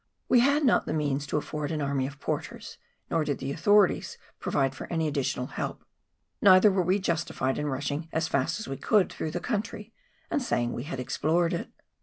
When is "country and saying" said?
9.39-10.73